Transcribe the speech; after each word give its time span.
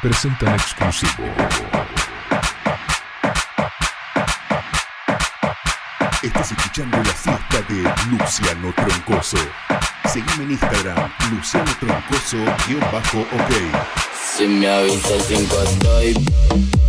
presentan 0.00 0.54
exclusivo. 0.54 1.24
Estás 6.22 6.52
escuchando 6.52 6.96
la 6.98 7.04
fiesta 7.04 7.62
de 7.68 7.82
Luciano 8.10 8.72
Troncoso. 8.74 9.38
Seguime 10.04 10.44
en 10.44 10.50
Instagram, 10.52 11.10
Luciano 11.30 11.70
Troncoso-OK. 11.80 12.68
-ok. 13.32 13.52
Si 14.36 14.46
me 14.46 14.68
avisa 14.68 15.18
5 15.28 15.62
estoy. 15.62 16.81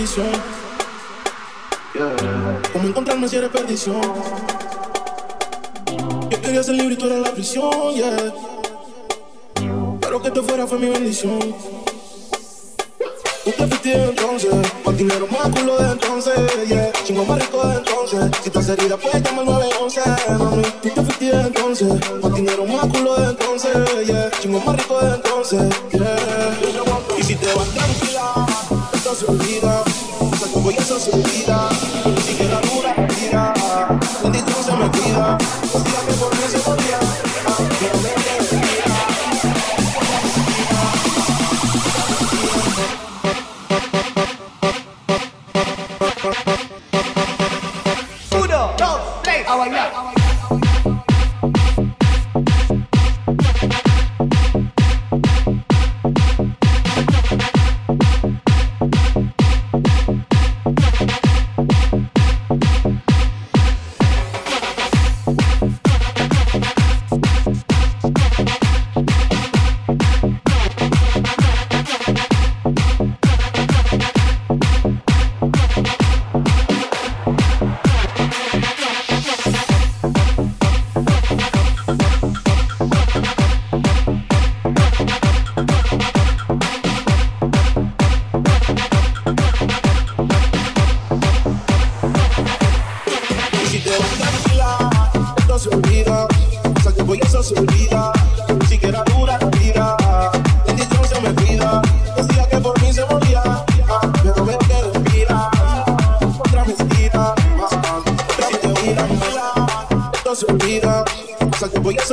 bendición. 0.00 0.28
Como 2.72 2.88
encontrarme 2.88 3.28
si 3.28 3.36
eres 3.36 3.50
perdición. 3.50 4.00
Yo 6.30 6.40
quería 6.40 6.62
ser 6.62 6.76
libre 6.76 6.94
y 6.94 6.96
tú 6.96 7.06
eras 7.06 7.18
la 7.18 7.32
prisión, 7.32 7.94
yeah. 7.94 8.32
Pero 10.00 10.22
que 10.22 10.30
te 10.30 10.40
fuera 10.40 10.66
fue 10.66 10.78
mi 10.78 10.88
bendición. 10.88 11.38
Tú 13.44 13.50
te 13.56 13.66
fuiste 13.66 13.92
entonces, 13.92 14.54
más 14.84 14.96
dinero, 14.96 15.26
más 15.30 15.48
culo 15.54 15.76
de 15.76 15.92
entonces. 15.92 16.34
Chingo 17.04 17.24
más 17.26 17.38
rico 17.38 17.66
de 17.66 17.76
entonces, 17.76 18.30
si 18.42 18.48
estás 18.48 18.68
herida 18.70 18.96
pues 18.96 19.22
llama 19.22 19.40
al 19.40 19.46
911, 19.46 20.00
mami. 20.38 20.62
Tú 20.82 20.88
te 20.88 21.02
fuiste 21.02 21.30
entonces, 21.30 21.88
más 22.22 22.34
dinero, 22.34 22.64
más 22.64 22.86
culo 22.86 23.16
de 23.16 23.30
entonces, 23.30 24.06
yeah. 24.06 24.30
Chingo 24.40 24.60
más 24.60 24.76
rico 24.76 24.98
de 24.98 25.14
entonces. 25.14 25.62
Y 27.18 27.22
si 27.22 27.34
te 27.34 27.46
vas 27.54 27.68
tranquila, 27.68 28.46
esto 28.94 29.14
se 29.14 29.24
olvida. 29.26 29.84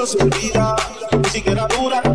oscuridad, 0.08 0.78
siquiera 1.34 1.68
dura. 1.68 2.07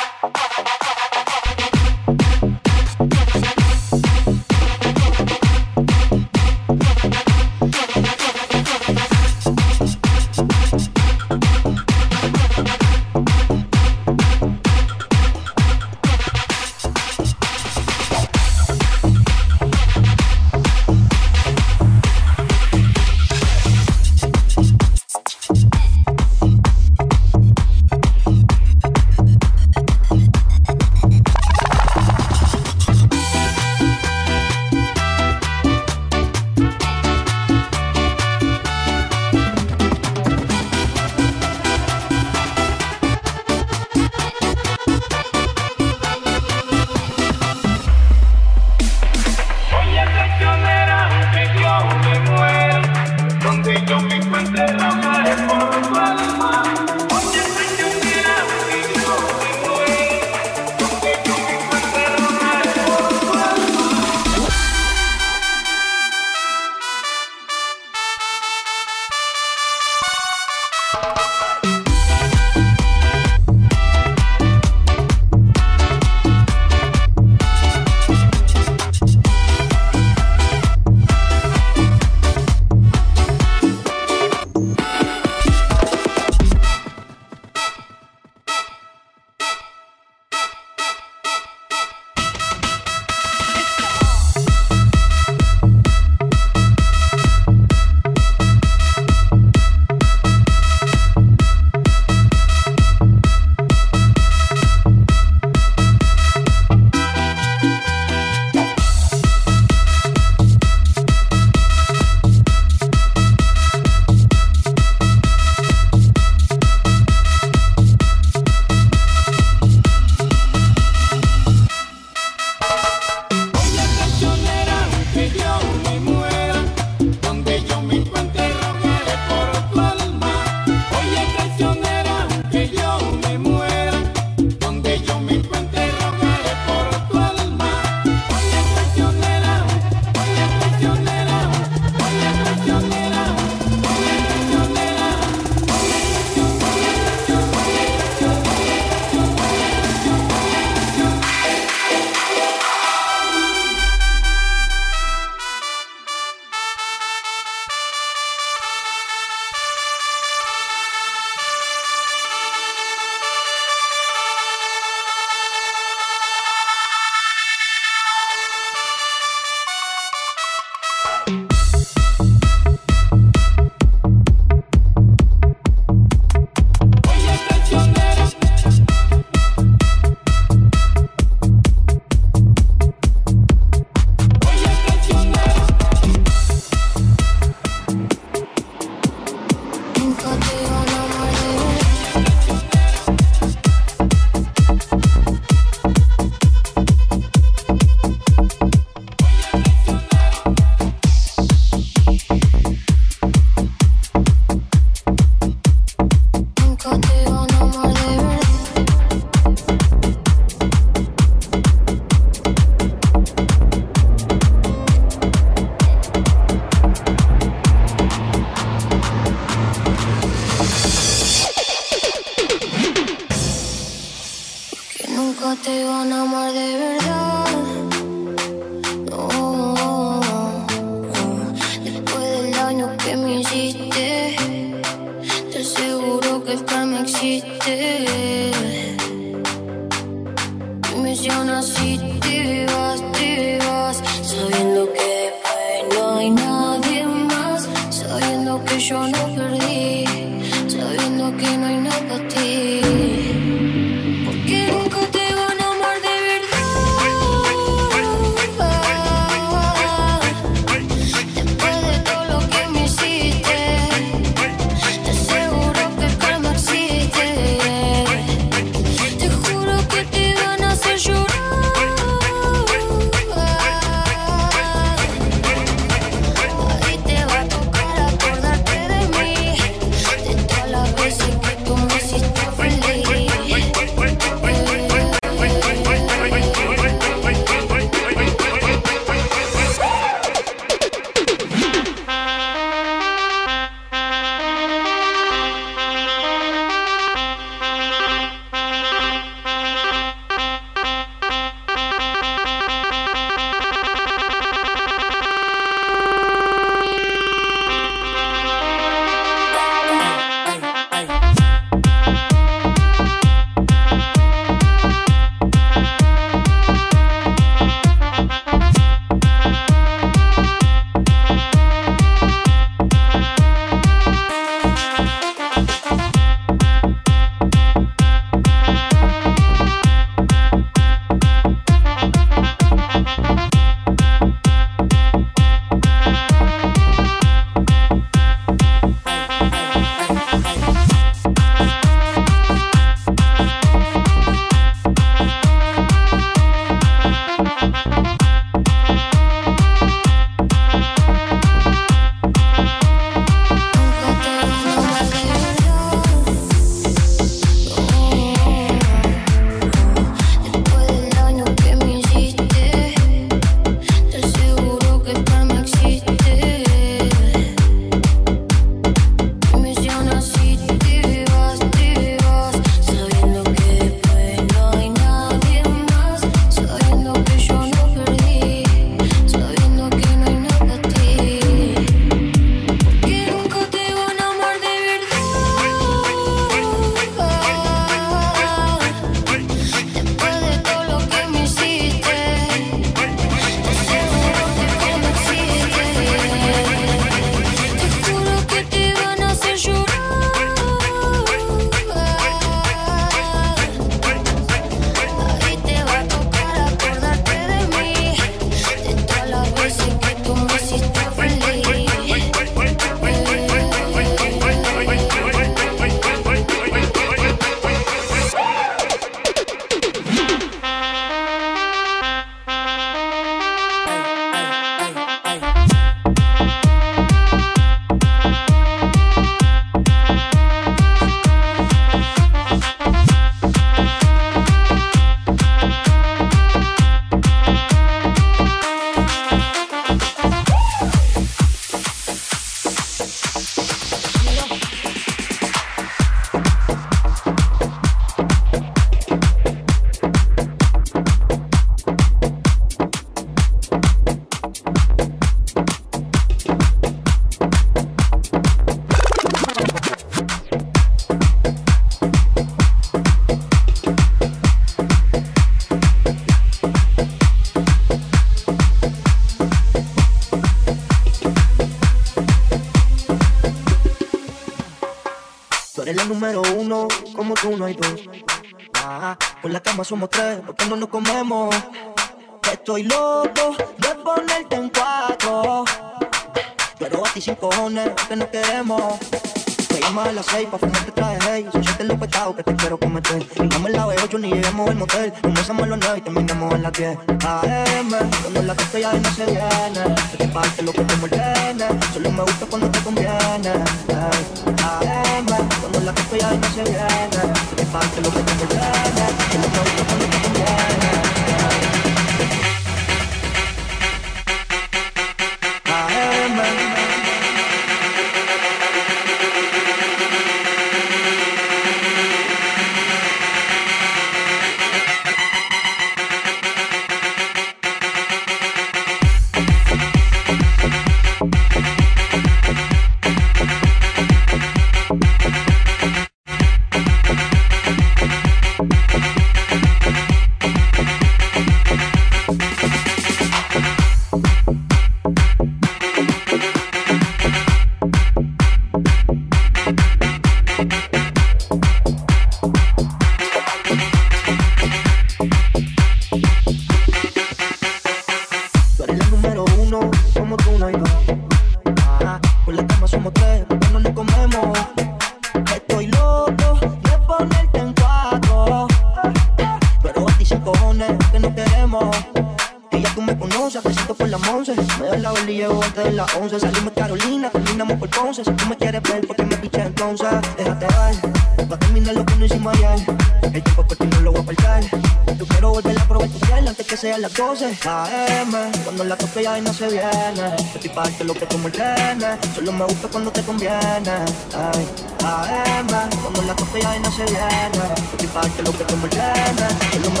12 587.38 587.68
AM, 587.68 588.32
cuando 588.64 588.84
la 588.84 588.96
toque 588.96 589.22
ya 589.22 589.38
y 589.38 589.42
no 589.42 589.52
se 589.52 589.68
viene. 589.68 590.36
Estoy 590.54 590.70
parte 590.70 591.04
lo 591.04 591.12
que 591.12 591.26
tú 591.26 591.36
me 591.36 591.46
ordenes. 591.46 592.18
Solo 592.34 592.50
me 592.52 592.64
gusta 592.64 592.88
cuando 592.88 593.10
te 593.12 593.22
conviene. 593.22 593.96
Ay, 594.32 594.66
AM, 595.04 595.66
cuando 596.00 596.22
la 596.22 596.34
toque 596.34 596.62
ya 596.62 596.76
y 596.76 596.80
no 596.80 596.90
se 596.90 597.04
viene. 597.04 597.64
Estoy 597.92 598.08
parte 598.08 598.42
lo 598.42 598.52
que 598.52 598.64
tú 598.64 598.76
me 598.78 598.84
ordenes. 598.84 599.52
Solo 599.70 599.90
me 599.90 600.00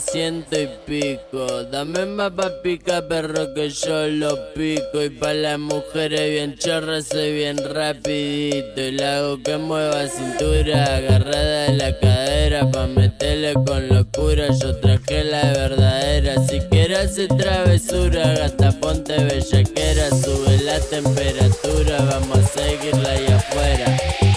ciento 0.00 0.58
y 0.58 0.68
pico. 0.86 1.64
Dame 1.64 2.06
más 2.06 2.32
pa' 2.32 2.62
pica, 2.62 3.06
perro, 3.08 3.52
que 3.54 3.68
yo 3.70 4.08
lo 4.08 4.52
pico. 4.54 5.02
Y 5.02 5.10
pa' 5.10 5.34
las 5.34 5.58
mujeres 5.58 6.30
bien 6.30 6.56
chorras, 6.56 7.06
soy 7.06 7.32
bien 7.32 7.58
rapidito. 7.58 8.80
Y 8.80 8.92
la 8.92 9.18
hago 9.18 9.42
que 9.42 9.56
mueva 9.56 10.06
cintura, 10.08 10.96
agarrada 10.96 11.64
de 11.64 11.72
la 11.74 11.98
cadera. 11.98 12.70
Pa' 12.70 12.86
meterle 12.86 13.54
con 13.54 13.88
locura, 13.88 14.48
yo 14.60 14.76
traje 14.76 15.24
la 15.24 15.42
verdadera. 15.52 16.36
Si 16.46 16.60
quieres 16.60 16.98
hacer 16.98 17.28
travesura, 17.28 18.34
gasta, 18.34 18.72
ponte 18.80 19.16
bellaquera. 19.24 20.10
Sube 20.10 20.58
la 20.64 20.80
temperatura, 20.80 21.98
vamos 22.10 22.38
a 22.38 22.46
seguirla 22.46 23.10
ahí 23.10 23.26
afuera. 23.26 24.31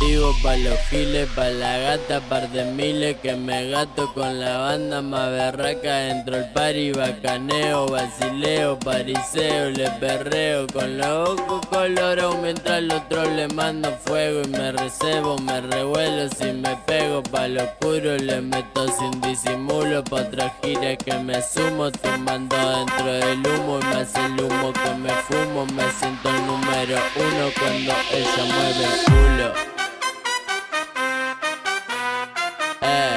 Andamos 0.00 0.42
pa' 0.42 0.56
los 0.56 0.78
giles, 0.88 1.28
pa' 1.34 1.50
la 1.50 1.76
gata, 1.78 2.20
par 2.20 2.48
de 2.50 2.64
miles 2.64 3.16
que 3.20 3.34
me 3.36 3.68
gato 3.70 4.12
con 4.14 4.40
la 4.40 4.58
banda 4.58 5.02
más 5.02 5.30
berraca 5.30 5.96
dentro 5.96 6.36
el 6.36 6.50
party, 6.52 6.92
bacaneo, 6.92 7.86
basileo, 7.86 8.78
pariseo, 8.78 9.70
le 9.70 9.90
perreo. 10.00 10.66
Con 10.68 10.98
los 10.98 11.28
ojos 11.30 11.66
colorados 11.66 12.36
mientras 12.42 12.82
los 12.82 13.00
otro 13.02 13.24
le 13.24 13.48
mando 13.48 13.90
fuego. 14.04 14.42
Y 14.44 14.48
me 14.48 14.72
recebo, 14.72 15.36
me 15.38 15.60
revuelo 15.60 16.28
si 16.30 16.52
me 16.52 16.76
pego 16.86 17.22
pa' 17.22 17.48
lo 17.48 17.64
oscuro, 17.64 18.16
le 18.16 18.40
meto 18.40 18.86
sin 18.88 19.20
disimulo 19.20 20.02
pa' 20.04 20.22
otra 20.22 20.54
gira 20.62 20.96
que 20.96 21.14
me 21.14 21.42
sumo, 21.42 21.90
tomando 21.90 22.56
dentro 22.56 23.12
del 23.12 23.38
humo. 23.46 23.80
Y 23.80 23.84
más 23.94 24.14
el 24.14 24.40
humo 24.40 24.72
que 24.72 24.94
me 24.94 25.10
fumo, 25.28 25.66
me 25.66 25.90
siento 25.92 26.28
el 26.30 26.46
número 26.46 26.98
uno 27.16 27.50
cuando 27.58 27.92
ella 28.12 28.44
mueve 28.54 28.84
el 28.84 29.04
culo. 29.04 29.89
Humo, 32.80 33.09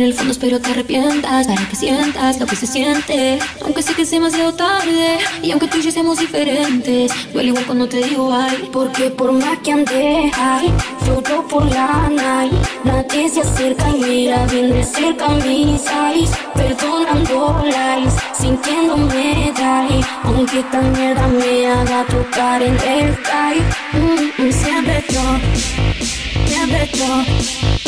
En 0.00 0.06
el 0.06 0.14
fondo 0.14 0.32
espero 0.32 0.58
te 0.58 0.70
arrepientas 0.70 1.46
para 1.46 1.68
que 1.68 1.76
sientas 1.76 2.40
lo 2.40 2.46
que 2.46 2.56
se 2.56 2.66
siente. 2.66 3.38
Aunque 3.60 3.82
sé 3.82 3.92
que 3.92 4.00
es 4.00 4.10
demasiado 4.10 4.54
tarde 4.54 5.18
y 5.42 5.50
aunque 5.50 5.66
tú 5.66 5.76
y 5.76 5.82
yo 5.82 5.90
seamos 5.90 6.18
diferentes, 6.18 7.12
duele 7.34 7.50
igual 7.50 7.66
cuando 7.66 7.86
te 7.86 7.98
digo 7.98 8.32
ay. 8.32 8.70
Porque 8.72 9.10
por 9.10 9.30
más 9.32 9.58
que 9.58 9.72
ande, 9.72 10.32
ay, 10.34 10.72
floto 11.00 11.46
por 11.48 11.66
la 11.66 12.08
night. 12.08 12.50
Nadie 12.82 13.28
se 13.28 13.42
acerca 13.42 13.90
y 13.90 14.00
mira 14.00 14.46
bien 14.46 14.70
de 14.70 14.82
cerca 14.84 15.28
mis 15.28 15.82
eyes. 15.86 16.30
Perdonando 16.54 17.62
lies, 17.66 18.14
sintiéndome 18.40 19.52
die. 19.54 20.00
Aunque 20.24 20.60
esta 20.60 20.80
mierda 20.80 21.26
me 21.26 21.66
haga 21.66 22.06
tocar 22.06 22.62
en 22.62 22.72
el 22.72 23.14
sky. 23.16 23.60
Mm, 23.92 24.44
mm, 24.44 24.52
siempre 24.52 25.04
yo, 25.10 26.46
siempre 26.46 26.90
yo. 26.94 27.79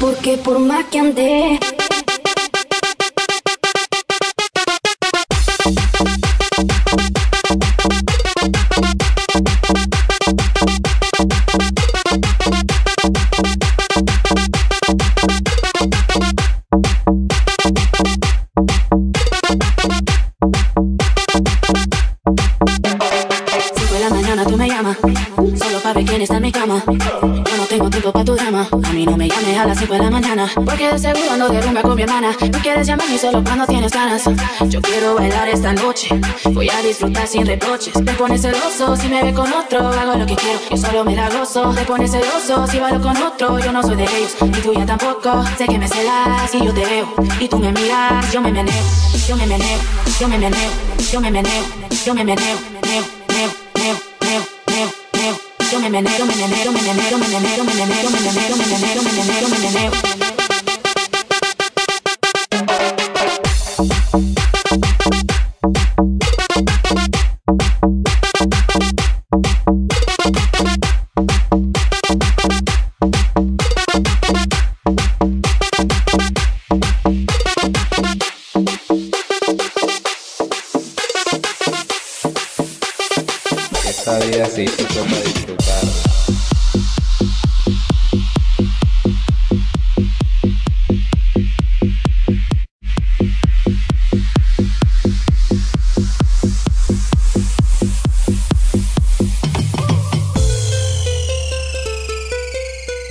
Porque 0.00 0.36
por 0.38 0.58
más 0.58 0.84
que 0.86 0.98
ande 0.98 1.58
Porque 30.64 30.88
de 30.88 30.98
seguro 30.98 31.36
no 31.36 31.48
derrumba 31.48 31.82
con 31.82 31.96
mi 31.96 32.02
hermana 32.02 32.30
No 32.52 32.58
quieres 32.60 32.86
llamarme 32.86 33.18
solo 33.18 33.42
cuando 33.42 33.66
tienes 33.66 33.92
ganas 33.92 34.24
Yo 34.68 34.80
quiero 34.80 35.14
bailar 35.14 35.48
esta 35.48 35.72
noche 35.72 36.08
Voy 36.50 36.68
a 36.70 36.82
disfrutar 36.82 37.26
sin 37.26 37.46
reproches 37.46 37.92
Te 37.92 38.12
pones 38.12 38.42
celoso 38.42 38.96
si 38.96 39.08
me 39.08 39.22
ve 39.22 39.32
con 39.32 39.52
otro 39.52 39.88
Hago 39.88 40.14
lo 40.14 40.26
que 40.26 40.36
quiero, 40.36 40.58
yo 40.70 40.76
solo 40.76 41.04
me 41.04 41.14
da 41.16 41.28
gozo 41.30 41.72
Te 41.74 41.84
pones 41.84 42.10
celoso 42.10 42.66
si 42.66 42.78
bailo 42.78 43.00
con 43.00 43.16
otro 43.16 43.58
Yo 43.58 43.72
no 43.72 43.82
soy 43.82 43.96
de 43.96 44.04
ellos, 44.04 44.36
y 44.40 44.60
tú 44.60 44.72
ya 44.74 44.86
tampoco 44.86 45.44
Sé 45.58 45.66
que 45.66 45.78
me 45.78 45.88
celas 45.88 46.54
y 46.54 46.64
yo 46.64 46.72
te 46.72 46.84
veo 46.84 47.08
Y 47.40 47.48
tú 47.48 47.58
me 47.58 47.72
miras, 47.72 48.30
yo 48.32 48.40
me 48.40 48.52
meneo 48.52 48.82
Yo 49.26 49.36
me 49.36 49.46
meneo, 49.46 49.78
yo 50.20 50.28
me 50.28 50.38
meneo 50.38 50.70
Yo 51.10 51.20
me 51.20 51.30
meneo, 51.30 51.62
yo 52.04 52.14
me 52.14 52.24
meneo 52.24 52.58
Neo, 52.82 53.04
neo, 53.28 53.50
neo, 53.74 53.96
neo, 54.20 54.44
neo 54.68 55.52
yo 55.72 55.80
me 55.80 55.88
menero, 55.88 56.26
me 56.26 56.36
menero, 56.36 56.70
me 56.70 56.82
menero, 56.82 57.16
me 57.18 57.28
menero, 57.28 57.64
me 57.64 57.74
menero, 57.74 58.10
me 58.10 58.20
menero, 58.20 58.56
me 58.58 58.66
menero, 58.66 59.02
me 59.02 59.58
menero, 59.58 59.90
me 59.90 60.31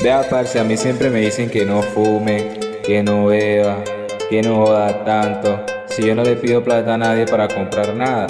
menero. 0.03 0.59
a 0.59 0.63
mí 0.63 0.77
siempre 0.77 1.09
me 1.09 1.19
dicen 1.19 1.49
que 1.49 1.65
no 1.65 1.81
fume, 1.81 2.59
que 2.83 3.03
no 3.03 3.27
beba, 3.27 3.83
que 4.29 4.41
no 4.41 4.65
joda 4.65 5.03
tanto. 5.03 5.63
Si 5.87 6.03
yo 6.03 6.15
no 6.15 6.23
le 6.23 6.35
pido 6.35 6.63
plata 6.63 6.95
a 6.95 6.97
nadie 6.97 7.25
para 7.25 7.47
comprar 7.47 7.93
nada. 7.95 8.27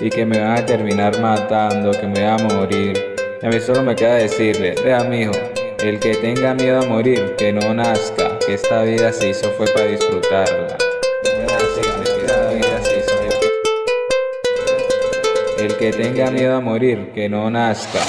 Y 0.00 0.10
que 0.10 0.26
me 0.26 0.40
van 0.40 0.58
a 0.58 0.66
terminar 0.66 1.20
matando, 1.20 1.92
que 1.92 2.06
me 2.06 2.24
va 2.24 2.34
a 2.34 2.38
morir. 2.38 3.14
a 3.42 3.48
mí 3.48 3.60
solo 3.60 3.82
me 3.82 3.94
queda 3.94 4.14
decirle, 4.14 4.74
vea 4.82 5.04
mijo, 5.04 5.32
el 5.82 6.00
que 6.00 6.14
tenga 6.16 6.54
miedo 6.54 6.80
a 6.80 6.86
morir, 6.86 7.34
que 7.36 7.52
no 7.52 7.74
nazca, 7.74 8.38
que 8.44 8.54
esta 8.54 8.82
vida 8.82 9.12
se 9.12 9.28
hizo 9.28 9.50
fue 9.52 9.66
para 9.66 9.86
disfrutarla. 9.86 10.76
El 15.58 15.76
que 15.76 15.92
tenga 15.92 16.30
miedo 16.30 16.56
a 16.56 16.60
morir, 16.60 17.10
que 17.14 17.28
no 17.28 17.50
nazca. 17.50 18.00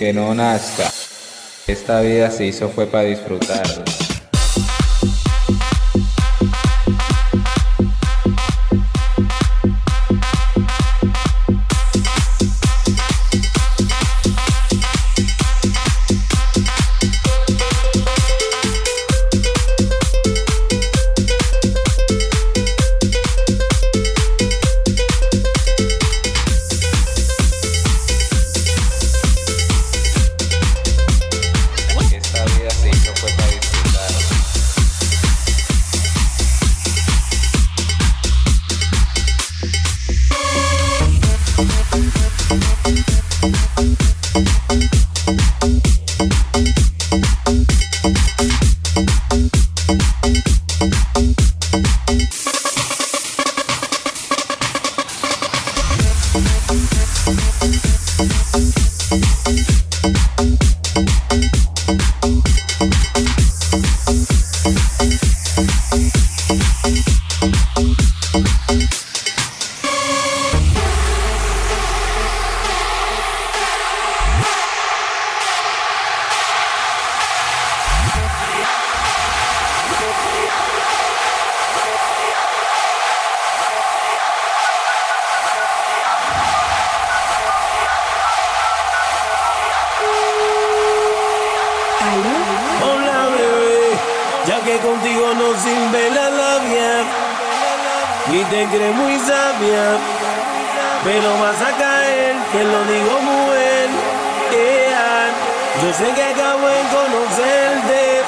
Que 0.00 0.14
no 0.14 0.34
nazca. 0.34 0.90
Esta 1.66 2.00
vida 2.00 2.30
se 2.30 2.46
hizo 2.46 2.70
fue 2.70 2.86
para 2.86 3.04
disfrutarla. 3.04 3.84
Que 94.70 94.78
contigo 94.78 95.34
no 95.34 95.48
sirve 95.60 96.10
la 96.10 96.30
labia 96.30 97.02
y 98.32 98.38
te 98.44 98.66
crees 98.66 98.94
muy 98.94 99.18
sabia, 99.18 99.98
pero 101.02 101.28
vas 101.40 101.60
a 101.60 101.76
caer, 101.76 102.36
te 102.52 102.62
lo 102.62 102.84
digo 102.84 103.20
muy 103.20 103.56
bien. 103.56 103.90
Yo 105.82 105.92
sé 105.94 106.12
que 106.14 106.22
acabo 106.22 106.68
de 106.68 106.82
conocerte, 106.98 108.22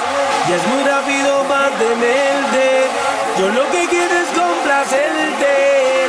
y 0.49 0.53
es 0.53 0.67
muy 0.67 0.83
rápido 0.83 1.45
para 1.49 1.69
tenerte. 1.79 2.89
Yo 3.39 3.49
lo 3.49 3.71
que 3.71 3.87
quiero 3.89 4.15
es 4.15 4.29
complacerte, 4.35 5.53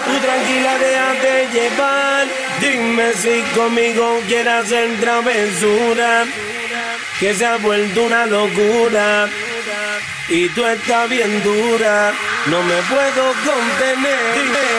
tú 0.06 0.14
tranquila 0.26 0.78
déjate 0.80 1.48
llevar. 1.54 2.28
Dime 2.60 3.14
si 3.14 3.42
conmigo 3.56 4.20
quieras 4.28 4.66
hacer 4.66 5.00
travesura, 5.00 6.24
que 7.20 7.34
se 7.36 7.46
ha 7.46 7.58
vuelto 7.58 8.04
una 8.04 8.26
locura. 8.26 9.28
Y 10.30 10.48
tú 10.50 10.66
estás 10.66 11.10
bien 11.10 11.44
dura, 11.44 12.14
no 12.48 12.64
me 12.64 12.82
puedo 12.84 13.34
contener. 13.46 14.73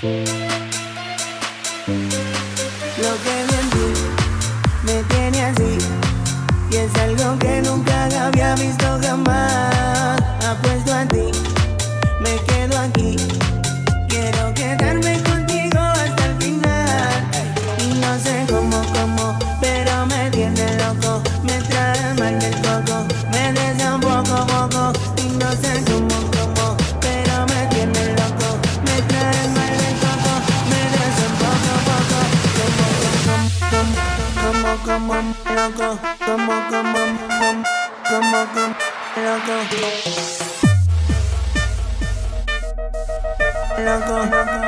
Bye. 0.00 0.37
On 44.10 44.32
it. 44.32 44.67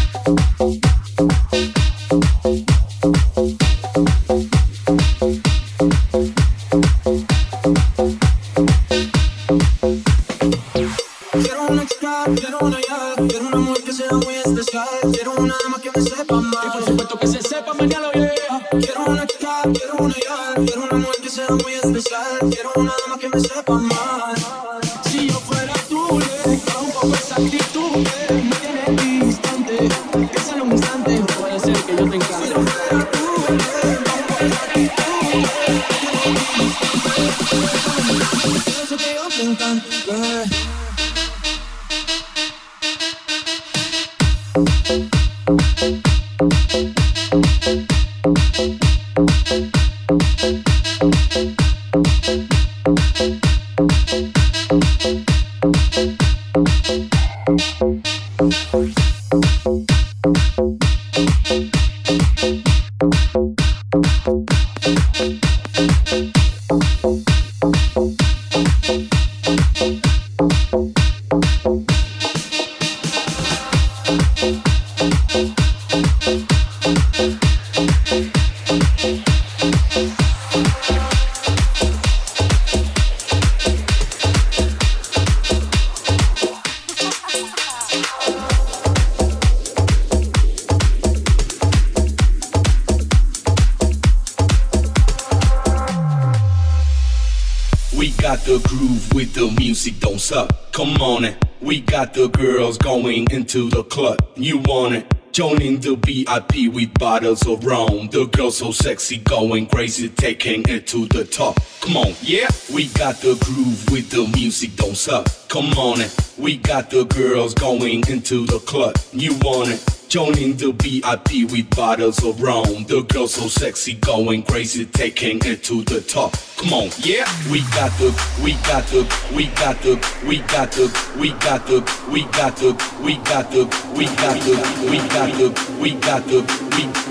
Of 107.21 107.63
rum. 107.63 108.07
The 108.07 108.27
girl 108.31 108.49
so 108.49 108.71
sexy, 108.71 109.19
going 109.19 109.67
crazy, 109.67 110.09
taking 110.09 110.67
it 110.67 110.87
to 110.87 111.05
the 111.05 111.23
top. 111.23 111.59
Come 111.79 111.97
on, 111.97 112.15
yeah, 112.23 112.47
we 112.73 112.87
got 112.87 113.17
the 113.17 113.35
groove 113.45 113.91
with 113.91 114.09
the 114.09 114.27
music, 114.35 114.75
don't 114.75 114.95
stop. 114.95 115.29
Come 115.47 115.71
on, 115.73 115.99
we 116.39 116.57
got 116.57 116.89
the 116.89 117.05
girls 117.05 117.53
going 117.53 118.07
into 118.09 118.47
the 118.47 118.57
club. 118.59 118.95
You 119.13 119.35
want 119.41 119.69
it? 119.69 119.85
Joining 120.09 120.57
the 120.57 120.73
VIP 120.73 121.49
with 121.49 121.69
bottles 121.69 122.21
of 122.23 122.41
rum. 122.41 122.83
The 122.85 123.05
girl 123.07 123.27
so 123.27 123.47
sexy, 123.47 123.93
going 123.93 124.43
crazy, 124.43 124.85
taking 124.85 125.39
it 125.45 125.63
to 125.65 125.83
the 125.83 126.01
top. 126.01 126.35
Come 126.57 126.73
on, 126.73 126.89
yeah, 126.97 127.25
we 127.49 127.61
got 127.71 127.91
the, 127.99 128.11
we 128.43 128.53
got 128.67 128.83
the, 128.87 129.01
we 129.33 129.47
got 129.55 129.79
the, 129.81 129.95
we 130.27 130.39
got 130.39 130.71
the, 130.71 130.89
we 131.17 131.29
got 131.29 131.65
the, 131.65 131.81
we 132.09 132.23
got 132.23 132.57
the, 132.57 132.71
we 133.01 133.15
got 133.17 133.51
the, 133.51 133.63
we 133.93 134.05
got 134.05 134.35
the, 134.41 134.55
we 134.83 134.97
got 134.97 135.31
the, 135.37 135.79
we 135.79 135.91
got 136.01 136.23
the, 136.25 136.71
we 136.75 136.81
we 136.81 137.10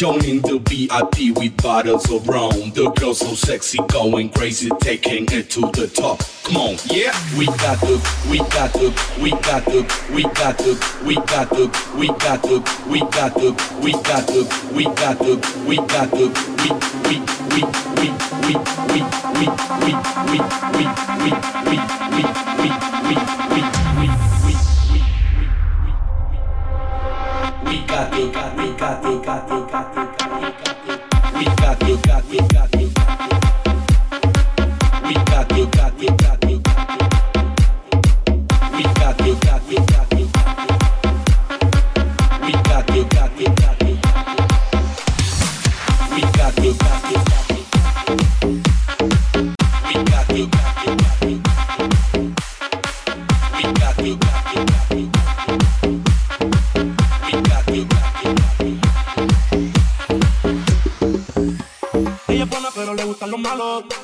Joining 0.00 0.40
the 0.40 0.56
VIP 0.64 1.36
with 1.36 1.54
bottles 1.62 2.10
of 2.10 2.26
rum. 2.26 2.72
The 2.72 2.90
girl 2.98 3.12
so 3.12 3.34
sexy, 3.34 3.76
going 3.88 4.30
crazy, 4.30 4.70
taking 4.80 5.26
it 5.30 5.50
to 5.50 5.60
the 5.60 5.88
top. 5.94 6.22
Come 6.44 6.56
on, 6.56 6.76
yeah. 6.86 7.12
We 7.36 7.44
got 7.44 7.78
the, 7.82 8.00
we 8.30 8.38
got 8.38 8.72
the, 8.72 8.88
we 9.20 9.32
got 9.44 9.66
the, 9.66 9.84
we 10.14 10.22
got 10.22 10.56
the, 10.56 10.72
we 11.04 11.16
got 11.16 11.50
the, 11.50 11.68
we 11.98 12.06
got 12.06 12.40
the, 12.40 12.64
we 12.88 12.98
got 13.12 13.34
the, 13.34 13.52
we 13.82 13.92
got 13.92 14.26
the, 14.26 14.40
we 14.72 14.84
got 14.84 15.18
the, 15.18 15.36
we 15.68 15.76
got 15.76 16.10
the, 16.12 16.32
we 16.64 16.72
we 17.04 17.20
we 17.50 17.68
we 18.00 18.00
we 18.00 18.16
we 18.40 18.56
we 18.88 19.04
we 19.36 19.52
we 19.76 19.92
we 19.92 20.00
we 20.00 20.40
we 20.40 20.88
we 20.96 21.36
we 21.50 21.84
we 22.56 22.70
we 23.04 23.20
we 23.98 24.39
we 27.64 27.78
got 27.86 28.16
you, 28.16 28.30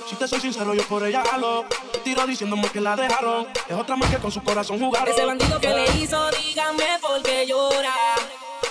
Si 0.09 0.17
te 0.17 0.29
soy 0.29 0.41
sincero, 0.41 0.75
yo 0.75 0.83
por 0.87 1.05
ella 1.07 1.23
halo. 1.33 1.65
Tiro 2.05 2.27
diciéndome 2.27 2.69
que 2.69 2.81
la 2.81 2.95
dejaron. 2.95 3.47
Es 3.69 3.75
otra 3.75 3.97
más 3.97 4.11
que 4.11 4.19
con 4.19 4.31
su 4.31 4.43
corazón 4.43 4.79
jugaron. 4.79 5.09
Ese 5.09 5.25
bandido 5.25 5.59
que 5.59 5.69
le 5.69 5.85
hizo, 5.97 6.31
dígame 6.31 6.85
por 7.01 7.23
qué 7.23 7.47
llora. 7.47 7.95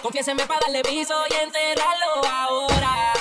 Confiéseme 0.02 0.46
para 0.46 0.60
darle 0.62 0.84
piso 0.84 1.16
y 1.30 1.44
enterrarlo 1.44 2.30
ahora. 2.32 3.14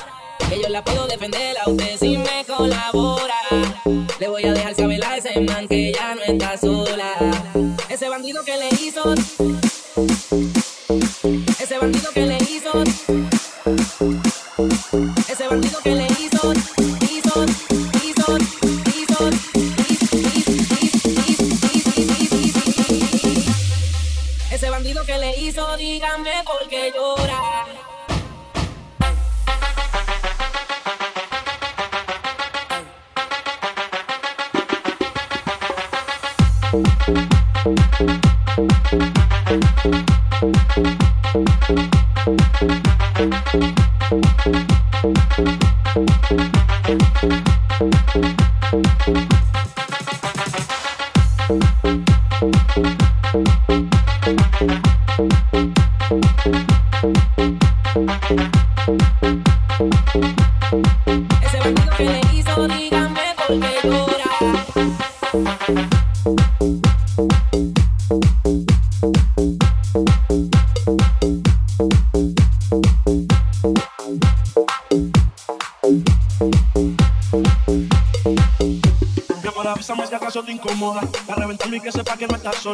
Que 0.48 0.60
yo 0.60 0.68
la 0.68 0.84
puedo 0.84 1.06
defender 1.06 1.56
a 1.58 1.70
usted 1.70 1.96
si 1.98 2.18
me 2.18 2.44
colabora. 2.44 3.34
Le 4.20 4.28
voy 4.28 4.44
a 4.44 4.52
dejar 4.52 4.74
saber 4.74 5.04
a 5.04 5.16
ese 5.16 5.40
man 5.40 5.66
que 5.66 5.92
ya 5.92 6.14
no 6.14 6.22
está 6.22 6.58
sola. 6.58 7.14
Ese 7.88 8.08
bandido 8.10 8.44
que 8.44 8.56
le 8.58 8.68
hizo. 8.68 9.14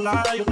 liar. 0.02 0.49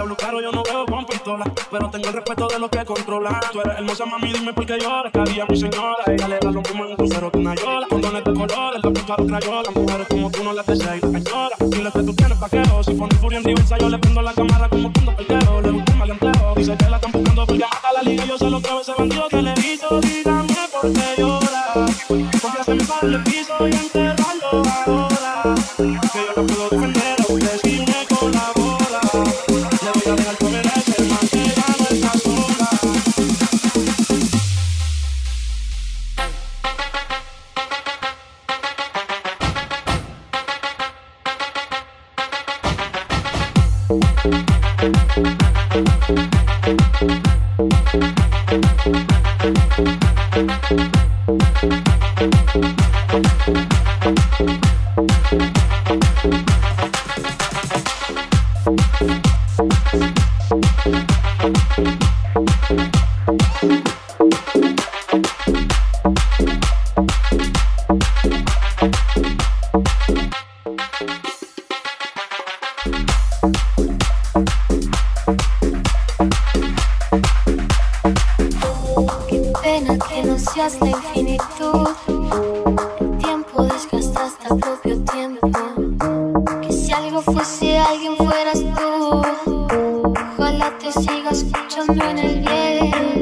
Yeah. 92.81 93.18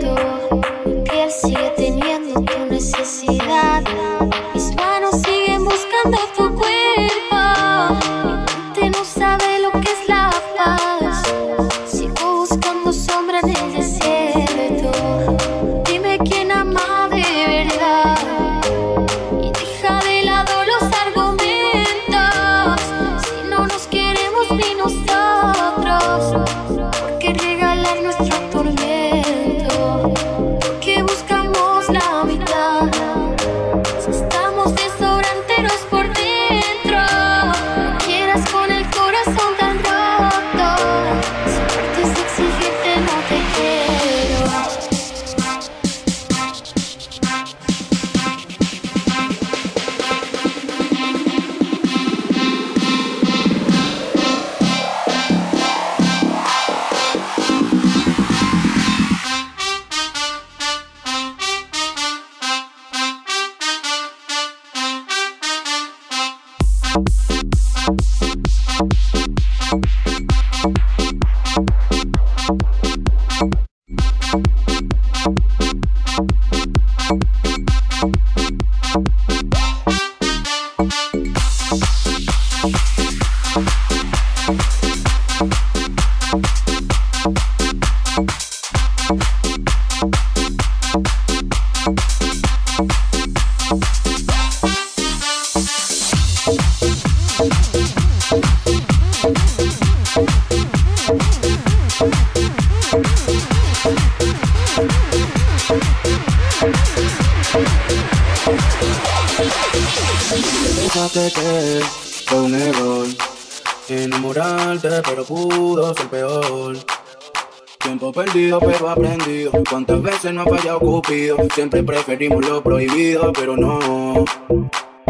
Siempre 121.56 121.82
preferimos 121.82 122.46
lo 122.46 122.62
prohibido, 122.62 123.32
pero 123.32 123.56
no. 123.56 124.26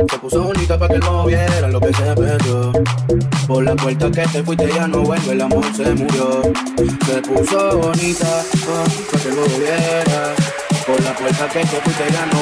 Se 0.09 0.19
puso 0.21 0.45
bonita 0.45 0.79
para 0.79 0.95
que 0.95 1.01
no 1.01 1.27
viera 1.27 1.67
lo 1.67 1.81
que 1.81 1.93
se 1.93 2.05
perdió. 2.15 2.73
Por 3.49 3.65
la 3.65 3.75
puerta 3.75 4.09
que 4.13 4.23
te 4.29 4.45
fuiste 4.45 4.69
ya 4.73 4.87
no 4.87 5.01
vuelve, 5.01 5.33
el 5.33 5.41
amor 5.41 5.65
se 5.75 5.93
murió. 5.93 6.43
Se 7.05 7.21
puso 7.23 7.79
bonita 7.79 8.29
ah, 8.29 8.45
oh, 8.69 9.11
para 9.11 9.25
que 9.25 9.31
no 9.31 9.43
viera. 9.59 10.35
Por 10.87 11.03
la 11.03 11.17
puerta 11.17 11.49
que 11.49 11.59
te 11.59 11.81
fuiste 11.81 12.05
ya 12.13 12.27
no 12.27 12.36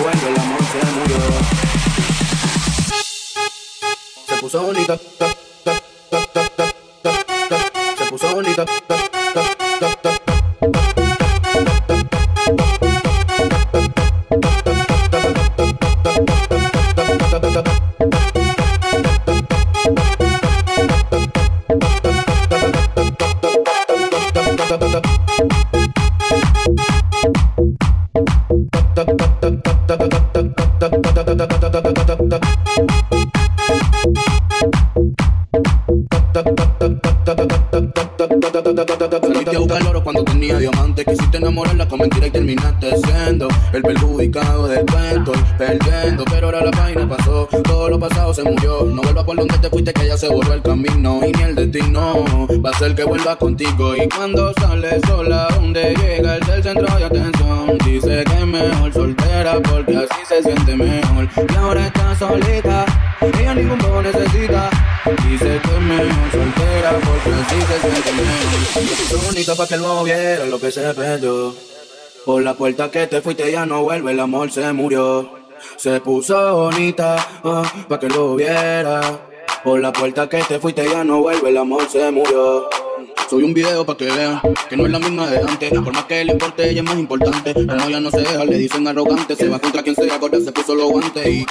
cuando 40.04 40.22
tenía 40.24 40.58
diamantes 40.58 41.04
Quisiste 41.06 41.38
enamorarla 41.38 41.88
con 41.88 41.98
mentira 42.00 42.26
y 42.26 42.30
terminaste 42.30 42.96
siendo 42.98 43.48
El 43.72 43.82
perjudicado 43.82 44.68
del 44.68 44.86
cuento 44.86 45.32
perdiendo. 45.58 46.24
Pero 46.24 46.46
ahora 46.46 46.64
la 46.64 46.70
página 46.70 47.08
pasó, 47.08 47.48
todo 47.64 47.88
lo 47.88 47.98
pasado 47.98 48.34
se 48.34 48.42
murió. 48.42 48.84
No 48.84 49.02
vuelvas 49.02 49.24
por 49.24 49.36
donde 49.36 49.58
te 49.58 49.68
fuiste 49.70 49.92
que 49.92 50.06
ya 50.06 50.16
se 50.16 50.28
borró 50.28 50.52
el 50.52 50.62
camino 50.62 51.20
Y 51.26 51.32
ni 51.32 51.42
el 51.42 51.54
destino 51.54 52.24
va 52.64 52.70
a 52.70 52.78
ser 52.78 52.94
que 52.94 53.04
vuelvas 53.04 53.36
contigo. 53.36 53.96
Y 53.96 54.08
cuando 54.08 54.52
sales 54.54 55.00
sola 55.06 55.48
siente 60.44 60.76
mejor. 60.76 61.28
Y 61.48 61.56
ahora 61.56 61.86
está 61.86 62.14
solita, 62.16 62.84
ella 63.20 63.54
ningún 63.54 63.78
poco 63.78 64.02
necesita. 64.02 64.70
Dice 65.28 65.60
que 65.62 65.74
es 65.74 65.80
mejor 65.80 66.30
soltera 66.32 66.90
porque 67.04 67.30
así 67.40 67.60
se 67.60 67.80
siente 67.80 68.12
mejor. 68.12 69.24
Bonito 69.26 69.56
para 69.56 69.68
que 69.68 69.76
luego 69.76 70.04
viera 70.04 70.46
lo 70.46 70.60
que 70.60 70.70
se 70.70 70.94
perdió. 70.94 71.54
Por 72.24 72.42
la 72.42 72.54
puerta 72.54 72.90
que 72.90 73.06
te 73.06 73.20
fuiste 73.20 73.50
ya 73.50 73.66
no 73.66 73.82
vuelve, 73.82 74.12
el 74.12 74.20
amor 74.20 74.50
se 74.50 74.72
murió. 74.72 75.30
Se 75.76 76.00
puso 76.00 76.56
bonita, 76.56 77.16
ah, 77.18 77.40
oh, 77.42 77.88
para 77.88 78.00
que 78.00 78.08
lo 78.08 78.36
viera. 78.36 79.00
Por 79.62 79.80
la 79.80 79.92
puerta 79.92 80.28
que 80.28 80.42
te 80.42 80.58
fuiste 80.58 80.84
ya 80.88 81.04
no 81.04 81.20
vuelve, 81.20 81.48
el 81.48 81.56
amor 81.56 81.88
se 81.88 82.10
murió. 82.10 82.68
Soy 83.34 83.42
un 83.42 83.52
video 83.52 83.84
pa' 83.84 83.96
que 83.96 84.04
vean 84.04 84.40
que 84.70 84.76
no 84.76 84.86
es 84.86 84.92
la 84.92 85.00
misma 85.00 85.28
de 85.28 85.38
antes. 85.38 85.72
Por 85.72 85.92
más 85.92 86.04
que 86.04 86.24
le 86.24 86.34
importe, 86.34 86.70
ella 86.70 86.82
es 86.82 86.86
más 86.86 86.96
importante. 86.96 87.52
Como 87.52 87.88
ya 87.88 87.98
no 87.98 88.08
se 88.08 88.18
deja, 88.18 88.44
le 88.44 88.58
dicen 88.58 88.86
arrogante. 88.86 89.34
Se 89.34 89.48
va 89.48 89.58
contra 89.58 89.82
quien 89.82 89.96
sea, 89.96 90.14
ahora 90.14 90.38
se 90.38 90.52
puso 90.52 90.76
los 90.76 90.88
guantes. 90.88 91.26
Y 91.26 91.44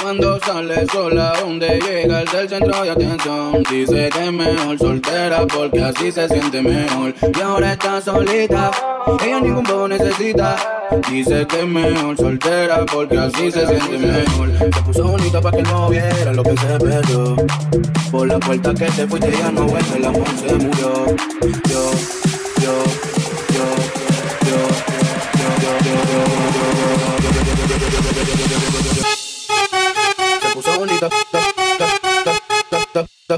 cuando 0.00 0.38
sale 0.40 0.86
sola, 0.86 1.32
donde 1.40 1.78
llega 1.80 2.22
el 2.22 2.28
del 2.28 2.48
centro 2.48 2.82
de 2.82 2.90
atención. 2.90 3.62
Dice 3.70 4.08
que 4.12 4.24
es 4.26 4.32
mejor 4.32 4.78
soltera 4.78 5.46
porque 5.46 5.82
así 5.82 6.12
se 6.12 6.28
siente 6.28 6.62
mejor. 6.62 7.14
Y 7.22 7.40
ahora 7.40 7.72
está 7.72 8.00
solita, 8.00 8.70
ella 9.24 9.40
ningún 9.40 9.64
bobo 9.64 9.88
necesita. 9.88 10.56
Dice 11.10 11.46
que 11.46 11.60
es 11.60 11.66
mejor 11.66 12.16
soltera 12.16 12.84
porque 12.86 13.18
así 13.18 13.50
se 13.50 13.66
siente 13.66 13.98
mejor. 13.98 14.50
Se 14.58 14.82
puso 14.82 15.04
bonita 15.08 15.40
para 15.40 15.56
que 15.56 15.62
no 15.62 15.88
viera 15.88 16.32
lo 16.32 16.42
que 16.42 16.56
se 16.56 16.78
perdió. 16.78 17.36
Por 18.10 18.28
la 18.28 18.38
puerta 18.38 18.74
que 18.74 18.86
te 18.86 19.06
fuiste 19.06 19.32
ya 19.32 19.50
no 19.50 19.62
vuelve, 19.62 19.96
el 19.96 20.04
amor 20.04 20.28
se 20.46 20.54
murió. 20.54 21.06
Yo, 21.68 21.90
yo, 22.62 23.15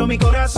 pero 0.00 0.06
mi 0.06 0.16
corazón. 0.16 0.49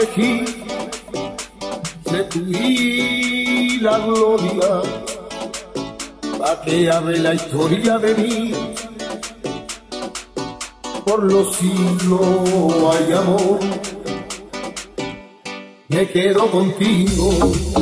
elegí 0.00 0.44
de 2.10 2.24
tu 2.24 2.38
y 2.38 3.78
la 3.80 3.98
gloria, 3.98 4.82
batea 6.38 7.00
de 7.02 7.18
la 7.18 7.34
historia 7.34 7.98
de 7.98 8.14
mí. 8.14 8.52
Por 11.04 11.24
los 11.24 11.56
siglos 11.56 12.20
hay 12.92 13.12
amor, 13.12 13.60
me 15.88 16.08
quedo 16.08 16.50
contigo. 16.50 17.79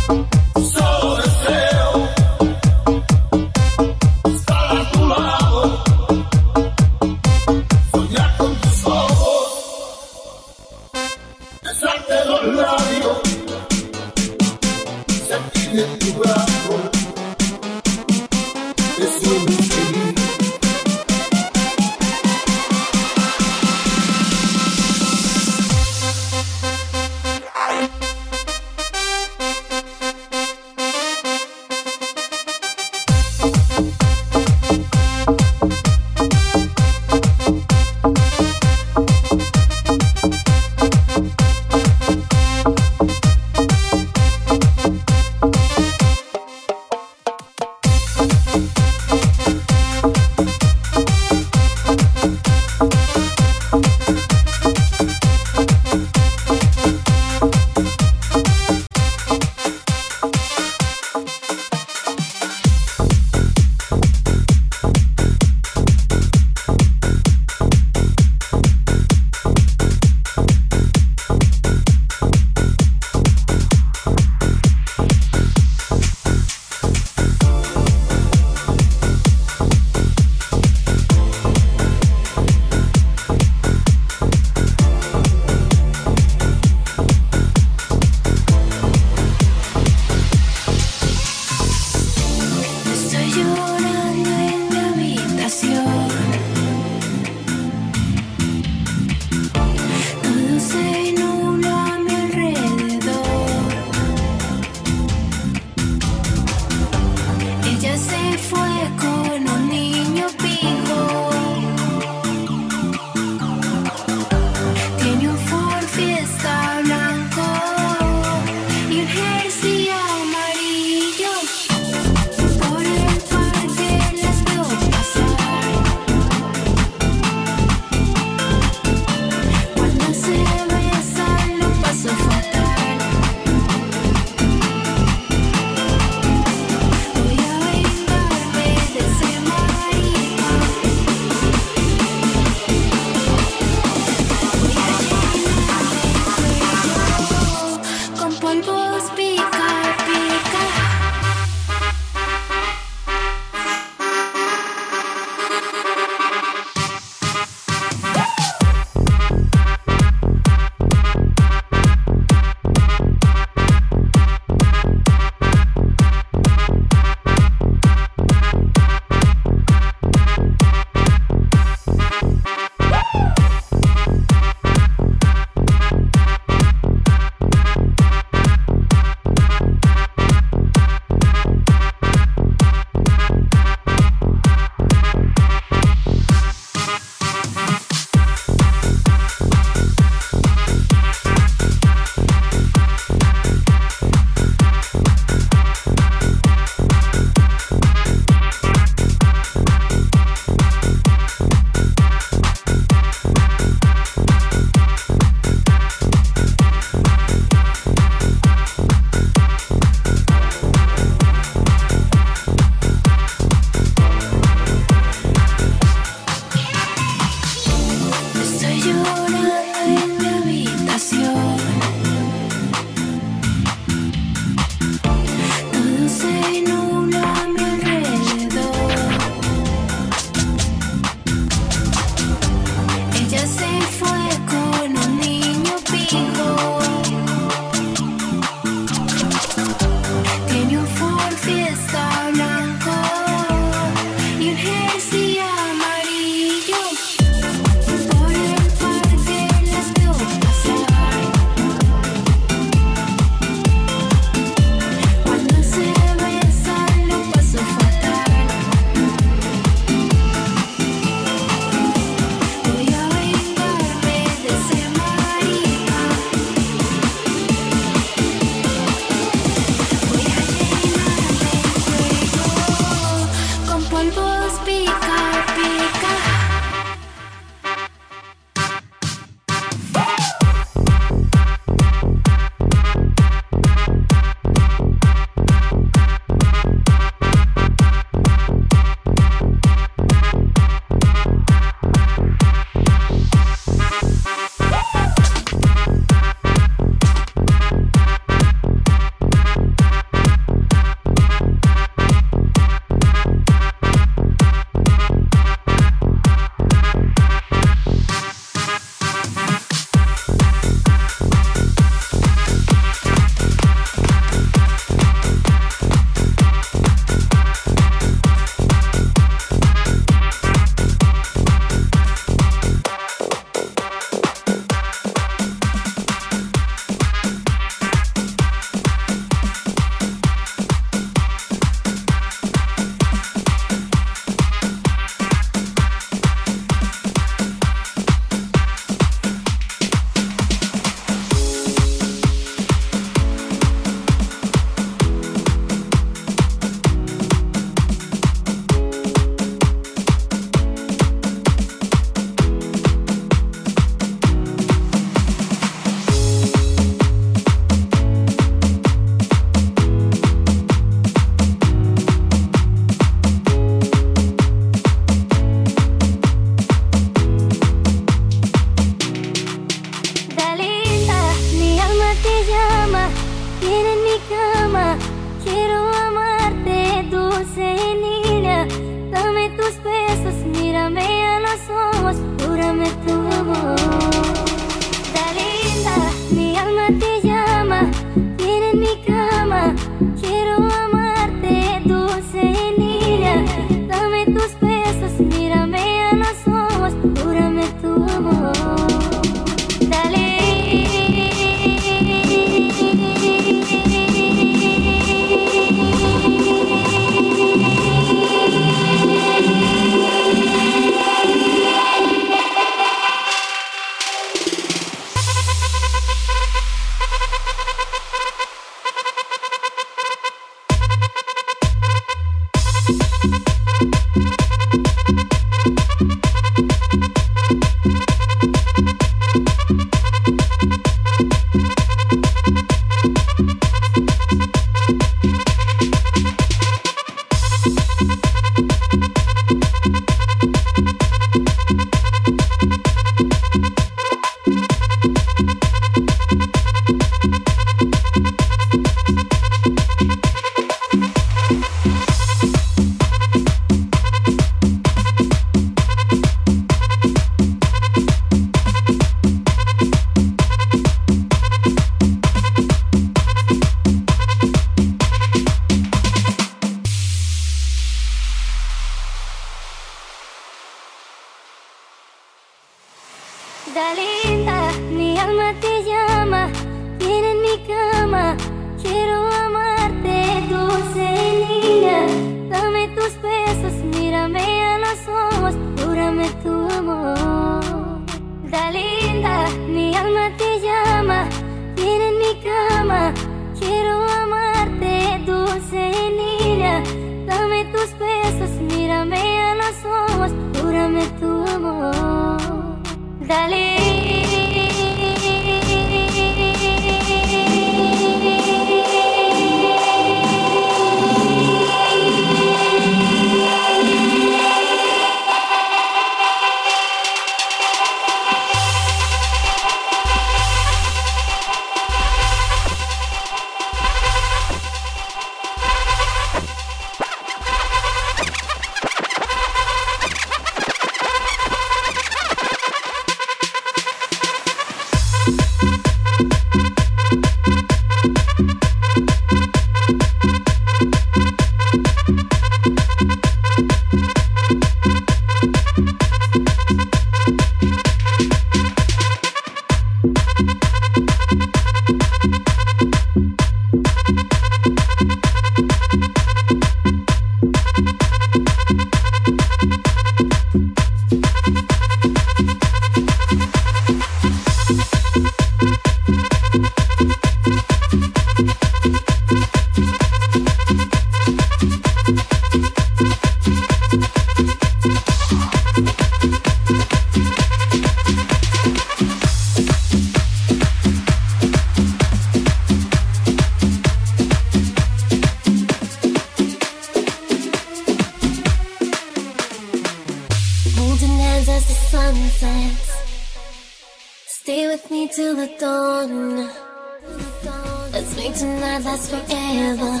Last 598.94 599.10
forever. 599.10 600.00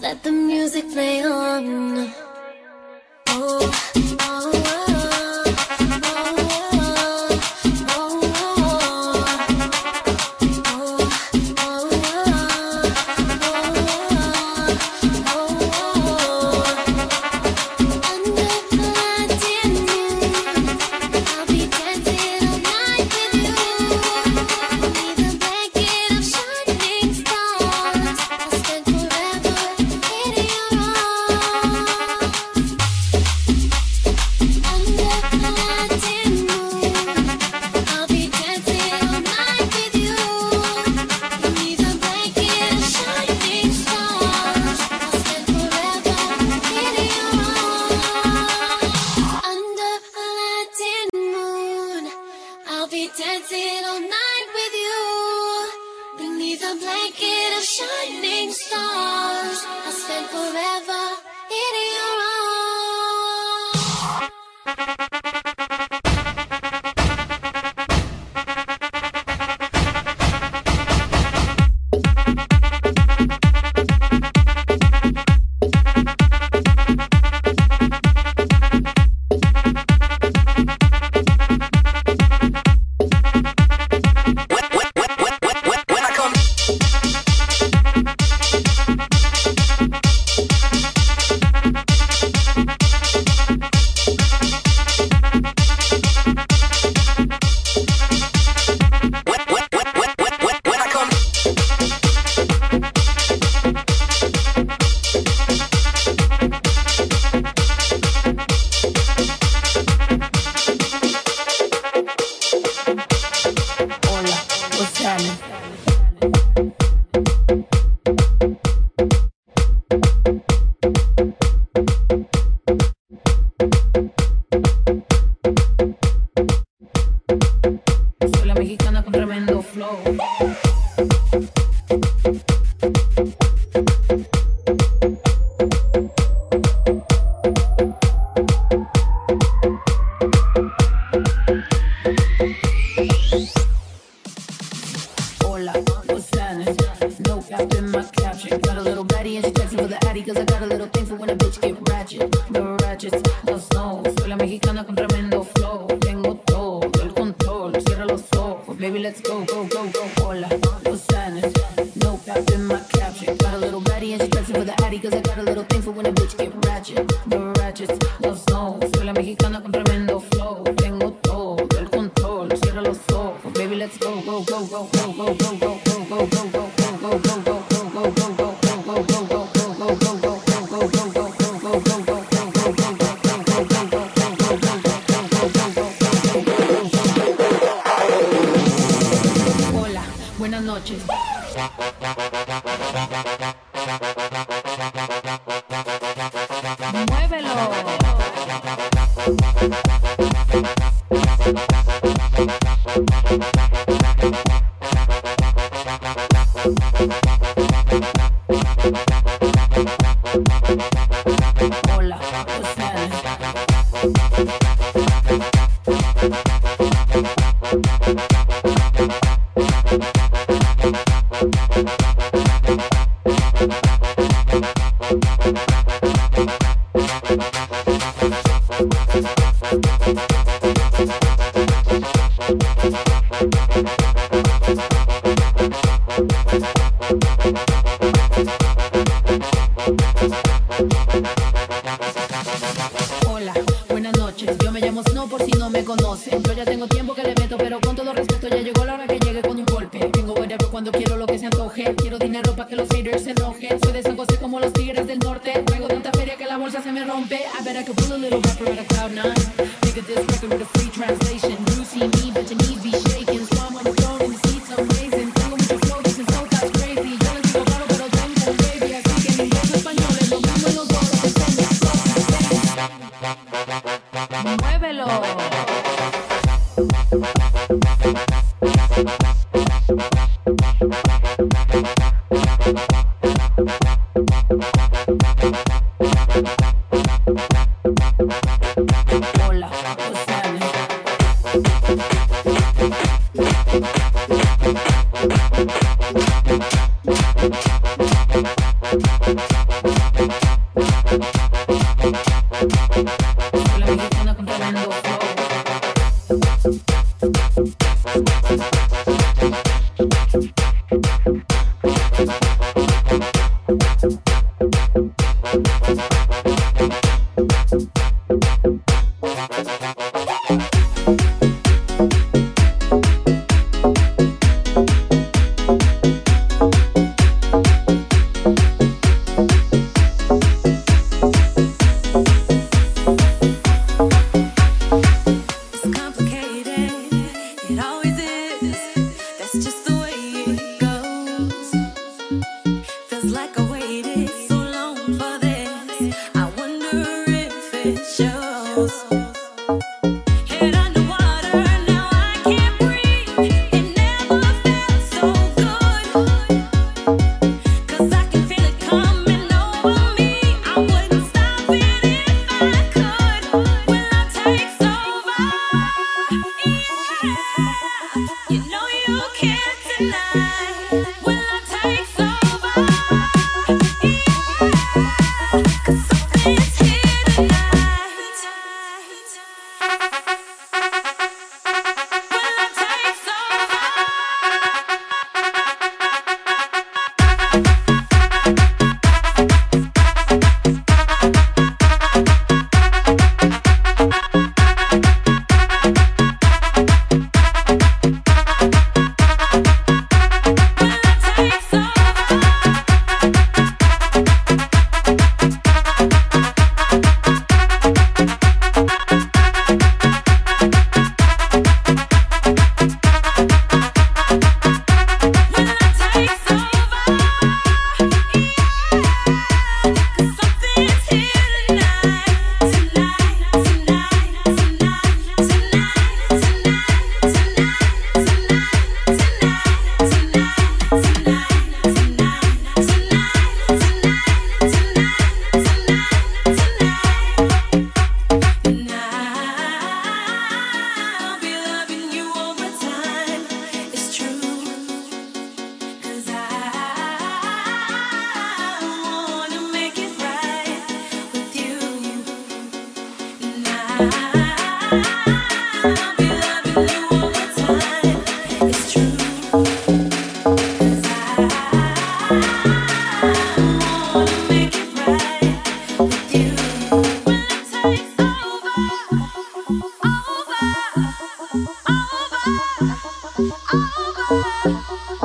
Let 0.00 0.22
the 0.22 0.32
music 0.32 0.90
play 0.90 1.22
on. 1.22 2.23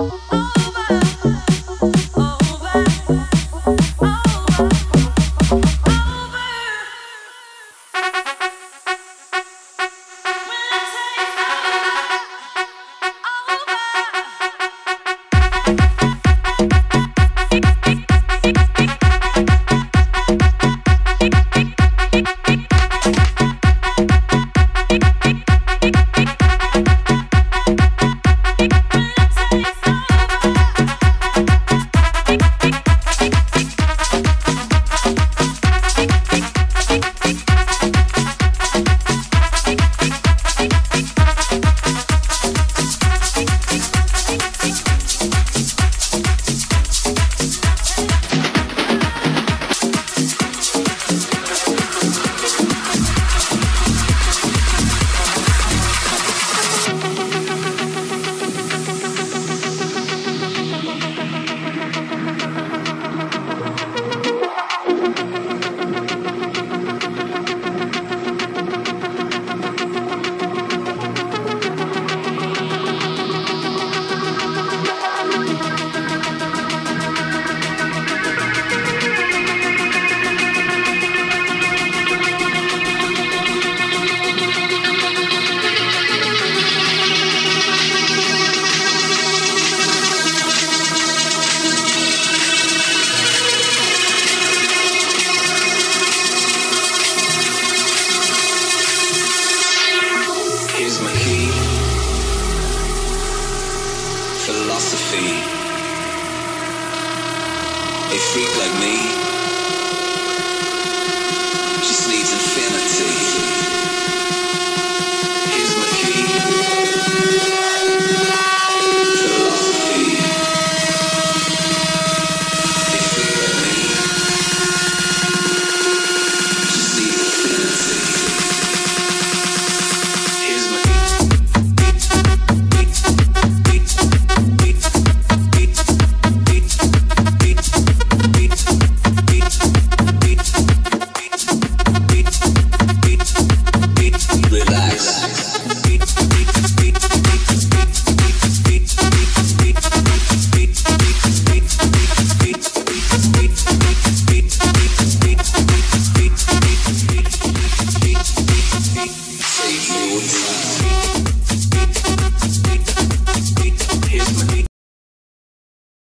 Bye. 0.08 0.29